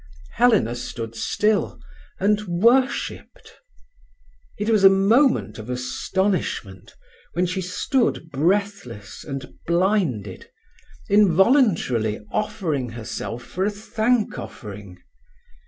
Helena 0.31 0.73
stood 0.73 1.13
still 1.13 1.79
and 2.19 2.41
worshipped. 2.47 3.53
It 4.57 4.67
was 4.71 4.83
a 4.83 4.89
moment 4.89 5.59
of 5.59 5.69
astonishment, 5.69 6.95
when 7.33 7.45
she 7.45 7.61
stood 7.61 8.31
breathless 8.31 9.23
and 9.23 9.53
blinded, 9.67 10.49
involuntarily 11.07 12.19
offering 12.31 12.89
herself 12.89 13.43
for 13.43 13.63
a 13.63 13.69
thank 13.69 14.39
offering. 14.39 14.97